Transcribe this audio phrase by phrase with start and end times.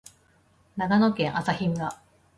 [0.77, 2.01] 長野県朝日村